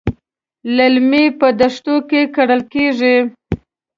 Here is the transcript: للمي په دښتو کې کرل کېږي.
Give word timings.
للمي 0.75 1.25
په 1.39 1.47
دښتو 1.59 1.95
کې 2.09 2.21
کرل 2.35 2.61
کېږي. 2.73 3.15